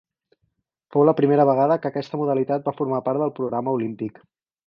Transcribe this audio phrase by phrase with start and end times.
[0.95, 4.19] Fou la primera vegada que aquesta modalitat va formar part del programa olímpic.